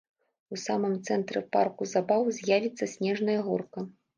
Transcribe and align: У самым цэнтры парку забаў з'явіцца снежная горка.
У 0.55 0.57
самым 0.61 0.95
цэнтры 1.09 1.43
парку 1.57 1.89
забаў 1.93 2.27
з'явіцца 2.39 2.91
снежная 2.95 3.39
горка. 3.51 3.79